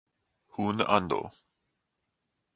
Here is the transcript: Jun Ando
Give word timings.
Jun 0.57 0.81
Ando 0.95 1.21